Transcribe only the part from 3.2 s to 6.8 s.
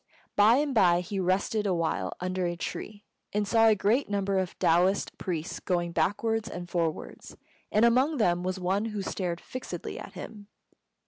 and saw a great number of Taoist priests going backwards and